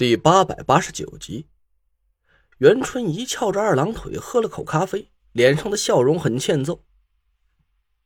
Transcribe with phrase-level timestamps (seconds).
[0.00, 1.44] 第八百八十九集，
[2.56, 6.82] 袁春怡翘着二郎腿喝了口咖啡，脸上的笑容很欠揍。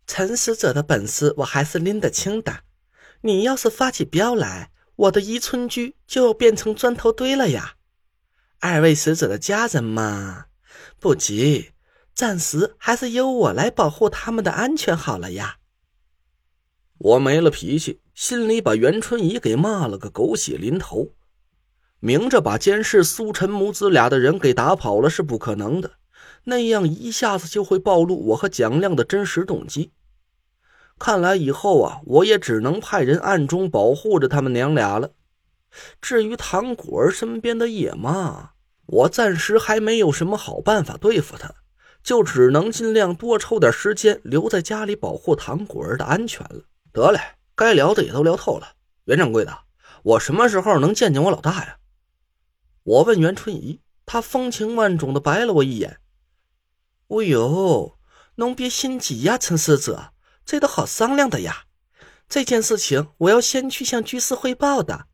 [0.04, 2.64] 陈死者的本事我还是拎得清的，
[3.20, 7.76] 你要是发起飙来，我的宜春居就变成砖头堆了呀！
[8.58, 10.46] 二位死者的家人嘛，
[10.98, 11.70] 不急，
[12.12, 15.58] 暂时还是由我来保护他们的安全好了呀。
[16.98, 21.14] 我没了脾气，心里把袁春怡给骂了个狗血淋头。
[22.04, 25.92] 明着把监视苏晨母子俩的人给打跑了是不可能的，
[26.44, 29.90] 那样一下子就会暴露我和蒋亮的真实动机。
[30.98, 35.12] 看来以后啊，我也只能派人暗中保护着他们娘俩了。
[36.02, 38.50] 至于唐果儿身边的野妈，
[38.84, 41.54] 我暂时还没有什么好办法对付她，
[42.02, 46.64] 就只能尽量多抽点时间留在家里保护唐果儿的安全了。
[46.92, 47.18] 得嘞，
[47.56, 48.74] 该聊的也都聊透了。
[49.06, 49.56] 袁掌柜的，
[50.02, 51.78] 我什么时候能见见我老大呀？
[52.84, 56.00] 我问袁春怡，她风情万种的白了我一眼。
[57.08, 57.96] 哦呦，
[58.36, 60.12] 侬别心急呀，陈使者，
[60.44, 61.64] 这都好商量的呀。
[62.28, 65.06] 这件事情我要先去向居士汇报的，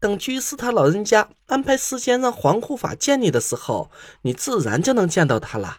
[0.00, 5.78] 等居士他老人家安排时间让黄护法见你的时候，你自然就能见到他了。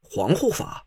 [0.00, 0.86] 黄护法？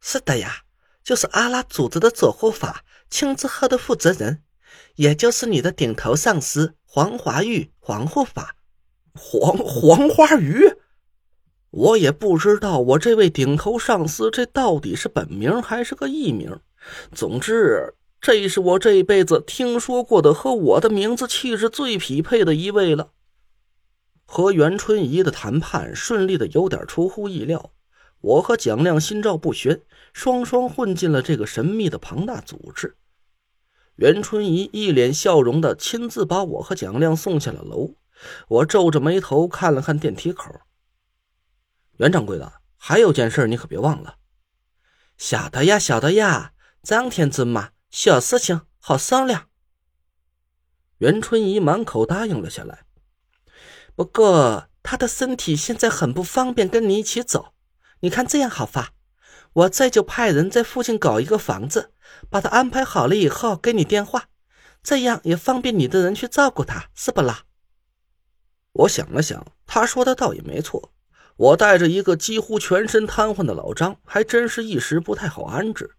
[0.00, 0.62] 是的呀，
[1.04, 4.42] 就是阿拉组织的左护法，青之鹤的负责人，
[4.94, 8.56] 也就是你的顶头上司黄华玉，黄护法。
[9.14, 10.74] 黄黄花鱼，
[11.70, 16.60] 我也不知道我这位顶头上司这到底是本名还是个艺名。
[17.12, 23.10] 总之，这是我这辈子听说过的和我的名字气质最匹配的一位了。
[24.24, 27.72] 和袁春怡的谈判顺利的有点出乎意料，
[28.20, 32.94] 我和蒋亮心照不宣，双双混进了这个神秘的庞大组织。
[33.96, 37.94] 袁春怡一脸笑容的亲自把我和蒋亮送下了楼。
[38.48, 40.60] 我皱着眉头看了看电梯口。
[41.98, 44.16] 袁掌柜的，还有件事你可别忘了。
[45.16, 49.48] 晓得呀，晓得呀，张天尊嘛，小事情好商量。
[50.98, 52.84] 袁春怡满口答应了下来。
[53.94, 57.52] 不过他的身体现在很不方便跟你一起走，
[58.00, 58.94] 你看这样好发，
[59.52, 61.92] 我这就派人在附近搞一个房子，
[62.30, 64.28] 把他安排好了以后给你电话，
[64.82, 67.44] 这样也方便你的人去照顾他，是不啦？
[68.72, 70.92] 我想了想，他说的倒也没错。
[71.36, 75.96] 我带着一个几乎全身瘫痪的老张，还真是一时不太好安置。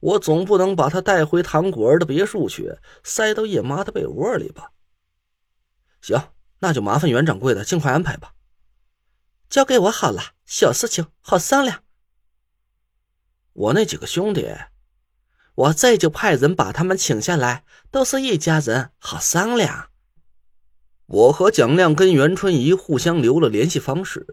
[0.00, 4.70] 我总不能把他带回唐果儿的别墅去，塞到叶妈的被窝里吧？
[6.00, 8.34] 行，那就麻烦袁掌柜的尽快安排吧。
[9.50, 11.82] 交给我好了，小事情好商量。
[13.52, 14.54] 我那几个兄弟，
[15.54, 19.90] 我这就派人把他们请下来，都是一家人，好商量。
[21.06, 24.26] 我和蒋亮跟袁春怡互相留了联系方式，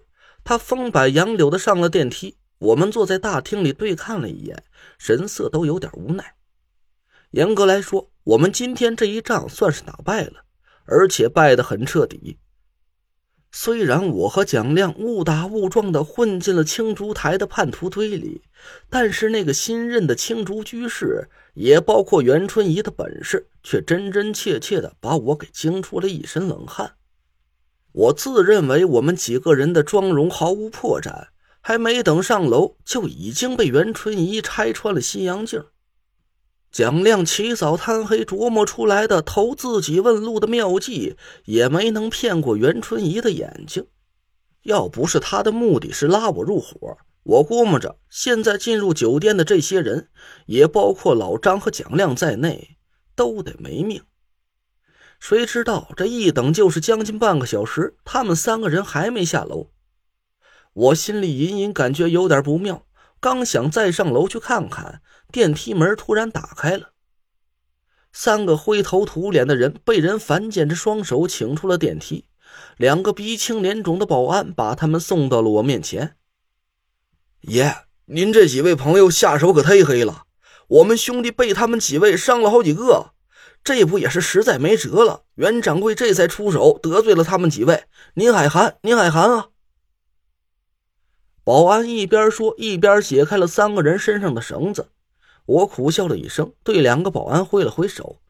[0.44, 2.38] 他风摆杨柳的上了电梯。
[2.58, 4.64] 我们坐在大厅里对看了一眼，
[4.98, 6.36] 神色都有点无奈。
[7.32, 10.46] 严格来说，我们今天这一仗算是打败了，
[10.86, 12.38] 而且败得很彻底。
[13.56, 18.42] 虽然我和蒋亮误打误撞的混进了青竹台的叛徒堆里，
[18.90, 26.96] 但是那个新任的青竹居士，也包括袁春怡的本事，却真真切切的把我给惊出了一身冷汗。
[27.92, 31.28] 我自认为我们几个人的妆容毫无破绽，
[31.62, 35.64] 还没等上楼，就已经被袁春怡拆穿了西洋镜。
[36.74, 43.86] 蒋亮起早贪黑琢磨出来的投自己问路的妙计，也没能骗过袁春怡的眼睛。
[44.64, 50.10] 要不是他的目的是拉我入伙，我估摸着现在进入酒店的这些人，
[50.48, 52.78] 也包括老张和蒋亮在内，
[53.16, 54.02] 都得没命。
[55.20, 59.70] 谁知道这一等就是将近半个小时，他们三个人还没下楼。
[60.74, 62.88] 我心里隐隐感觉有点不妙。
[63.24, 65.02] 刚想再上楼去看看，
[65.32, 66.92] 电梯门突然打开了。
[68.12, 72.26] 三个灰头土脸的人被人反剪着双手请出了电梯，
[72.76, 76.18] 两个鼻青脸肿的保安把他们送到了我面前。
[77.40, 77.74] 爷，
[78.08, 80.24] 您这几位朋友下手可忒黑了，
[80.68, 83.14] 我们兄弟被他们几位伤了好几个，
[83.64, 85.24] 这不也是实在没辙了？
[85.36, 89.48] 袁掌柜这才出手得罪了他们几位，您海涵，您海涵啊！
[91.44, 94.90] 保安一边说，一边解开了三个人身上的绳子。
[95.46, 98.22] 我苦笑了一声，对两个保安挥了挥手。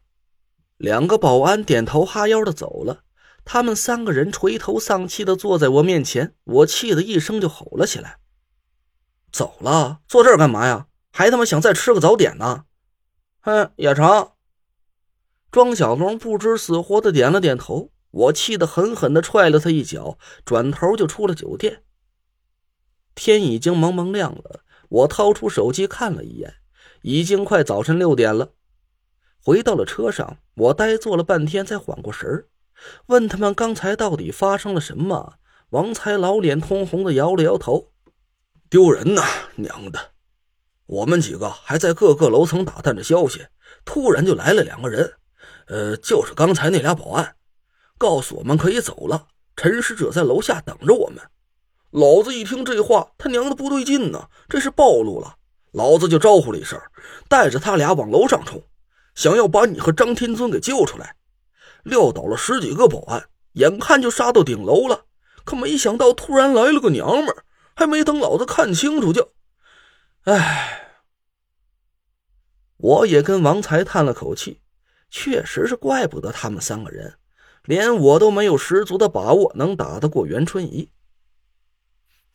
[0.76, 3.04] 两个保安点头哈腰的走了。
[3.44, 8.16] 他们三个人垂头丧气的坐在我面前，我气得一声就吼了起来
[9.30, 10.86] ：“走了，坐这儿干嘛呀？
[11.12, 12.64] 还他妈想再吃个早点呢？”
[13.42, 14.32] 哼，也成。
[15.52, 17.92] 庄小龙不知死活的点了点头。
[18.10, 21.83] 我气得狠狠的踹了他一脚，转头就出了酒店。
[23.14, 26.54] 天已经蒙蒙亮了，我掏出手机看了一眼，
[27.02, 28.52] 已经快早晨六点了。
[29.42, 32.48] 回到了车上，我呆坐了半天，才缓过神儿，
[33.06, 35.34] 问他们刚才到底发生了什么。
[35.70, 37.90] 王才老脸通红的摇了摇头
[38.70, 39.22] ：“丢人呐，
[39.56, 40.12] 娘的！
[40.86, 43.46] 我们几个还在各个楼层打探着消息，
[43.84, 45.14] 突然就来了两个人，
[45.66, 47.34] 呃，就是刚才那俩保安，
[47.98, 49.26] 告诉我们可以走了，
[49.56, 51.20] 陈使者在楼下等着我们。”
[51.94, 54.28] 老子一听这话，他娘的不对劲呢！
[54.48, 55.36] 这是暴露了。
[55.70, 56.76] 老子就招呼了一声，
[57.28, 58.60] 带着他俩往楼上冲，
[59.14, 61.14] 想要把你和张天尊给救出来。
[61.84, 65.04] 撂倒了十几个保安，眼看就杀到顶楼了，
[65.44, 67.44] 可没想到突然来了个娘们儿，
[67.76, 69.30] 还没等老子看清楚就……
[70.24, 70.96] 唉，
[72.78, 74.60] 我也跟王才叹了口气，
[75.10, 77.18] 确实是怪不得他们三个人，
[77.62, 80.90] 连我都没有十足的把握能打得过袁春怡。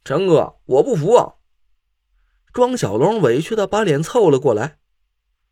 [0.09, 1.35] 陈哥，我不服啊！
[2.51, 4.79] 庄小龙委屈的把脸凑了过来。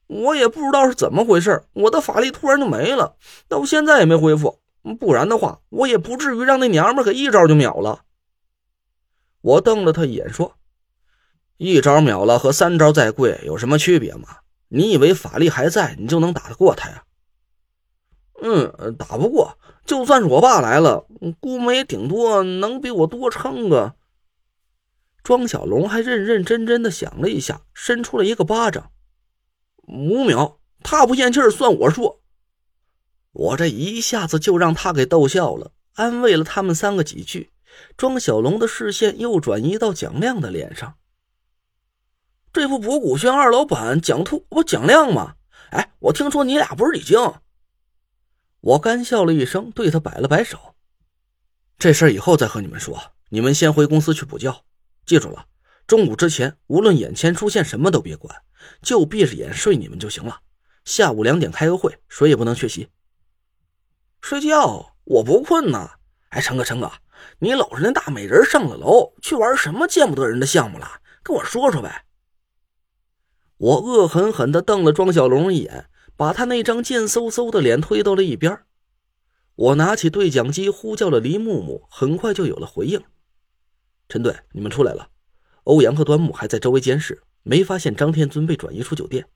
[0.08, 3.18] 我也不知道是怎么回事，我的法力突然就没了，
[3.48, 4.60] 到现在也没恢复。
[5.00, 8.02] 不然的话，我也不至于让那娘们给一招就秒了。
[9.42, 10.56] 我瞪了他一眼，说
[11.58, 14.38] ：“一招秒了和三招再贵有什么区别吗？
[14.70, 17.04] 你以为法力还在，你就能打得过他呀？”
[18.42, 19.60] 嗯，打不过。
[19.86, 21.06] 就算是我爸来了，
[21.40, 23.94] 估摸也顶多能比我多撑个。
[25.28, 28.94] 庄小龙还认认真真的想了一下，伸出了一个巴掌。
[29.86, 32.22] 五秒，他不咽气儿，算我输。
[33.34, 37.52] 我这一下子就让他给逗笑了，安慰了他们三个几句。
[37.98, 40.96] 庄小龙的视线又转移到蒋亮的脸上。
[42.54, 45.36] 这不博古轩二老板蒋兔不蒋亮吗？
[45.72, 47.20] 哎，我听说你俩不是已经……
[48.62, 50.58] 我干笑了一声，对他摆了摆手。
[51.78, 52.98] 这事儿以后再和你们说，
[53.28, 54.64] 你们先回公司去补觉。
[55.08, 55.46] 记住了，
[55.88, 58.36] 中午之前无论眼前出现什么都别管，
[58.82, 60.42] 就闭着眼睡你们就行了。
[60.84, 62.90] 下午两点开个会，谁也不能缺席。
[64.22, 64.98] 睡觉？
[65.06, 65.92] 我不困呐。
[66.30, 66.92] 哎，陈哥，陈哥，
[67.40, 71.00] 你搂着那大美人上了楼，去玩什么见不得人的项目了？
[71.24, 72.04] 跟我说说呗。
[73.56, 78.62] 我恶狠狠地瞪了庄小龙一眼，把他那张贱嗖嗖的脸推到了一边。
[79.56, 83.02] 我拿起对讲机呼叫了黎木木，很快就有了回应。
[84.10, 85.10] 陈队，你们出来了。
[85.64, 89.28] 欧阳和端木还在周围监视，没发现张天尊被转移出酒店。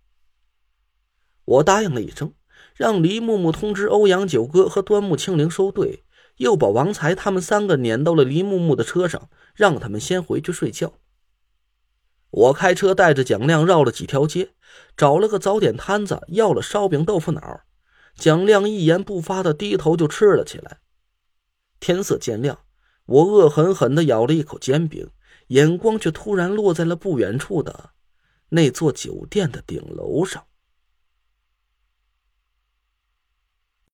[1.43, 2.33] 我答应了一声，
[2.73, 6.05] 让黎木木通知欧阳九哥和端木清灵收队，
[6.37, 10.93] 又把王才他们三个撵到了黎木木的车上，让他们先回去睡觉。
[12.29, 14.53] 我开车带着蒋亮绕了几条街，
[14.95, 17.61] 找了个早点摊子，要了烧饼豆腐脑。
[18.15, 20.79] 蒋亮一言不发的低头就吃了起来。
[21.81, 22.59] 天色渐亮。
[23.05, 25.09] 我恶狠狠地咬了一口煎饼，
[25.47, 27.91] 眼光却突然落在了不远处的
[28.49, 30.43] 那座酒店的顶楼上。